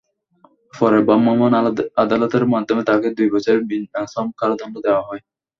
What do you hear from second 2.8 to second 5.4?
তাঁকে দুই বছরের বিনাশ্রম কারাদণ্ড দেওয়া হয়।